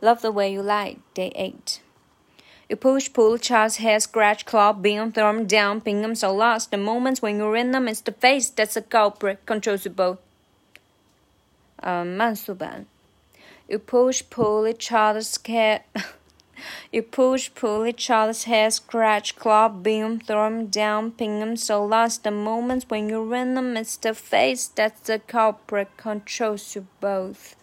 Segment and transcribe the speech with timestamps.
[0.00, 0.96] Love the way you lie.
[1.14, 1.80] Day eight.
[2.68, 6.70] You push, pull, child's hair, scratch, claw, beam, throw 'em down, ping 'em so lost.
[6.70, 10.18] The moments when you're in them, it's the face that's a culprit, controls you both.
[11.76, 12.86] 呃，慢速版。
[13.68, 15.82] You push, pull each other's hair.
[16.90, 21.84] you push, pull each other's hair, scratch, claw, beam, throw 'em down, ping 'em so
[21.84, 22.24] lost.
[22.24, 27.56] The moments when you're in them, it's the face that's the culprit, controls you both.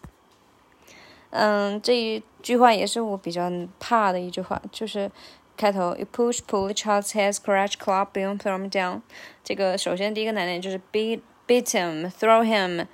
[1.31, 5.11] 嗯，这一句话也是我比较怕的一句话，就是
[5.55, 9.01] 开头 you push, pull each other's hair, scratch, claw, beam, throw 'em down。
[9.43, 12.87] 这个首先第一个难点就是 beat, beat him, throw him。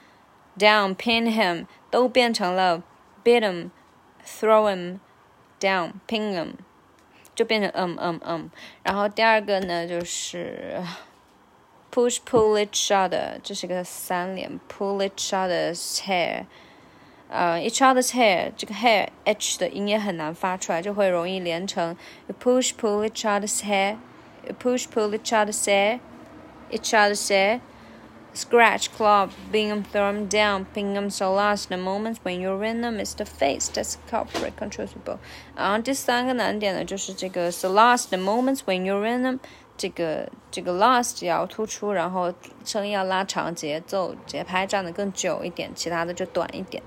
[0.55, 2.83] down, pin him 都变成了
[3.23, 3.71] beat him,
[4.23, 4.99] throw him
[5.59, 6.53] down, pin him，
[7.33, 8.51] 就变成嗯嗯嗯。
[8.83, 10.79] 然后第二个呢就是
[11.91, 16.45] push pull each other，这是个三连 pull each other's hair。
[17.32, 21.96] 呃，each other's hair 这个 hair h 的音也很难发出来，就会容易连成
[22.42, 27.60] push pull each other's hair，push pull each other's hair，each other's hair。
[28.35, 32.81] Scratch, claw, being them thrown down, ping them so last The moments when you're in
[32.81, 35.19] them is the face that's culprit, controllable.
[35.55, 39.39] 然后第三个难点呢，就是这个 so last The moments when you're in them，
[39.77, 42.33] 这个这个 last 要突出，然后
[42.65, 46.81] 声音要拉长，节奏节拍站的更久一点，其他的就短一点，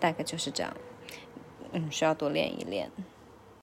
[0.00, 0.74] 大概就是这样。
[1.72, 2.90] 嗯，需要多练一练。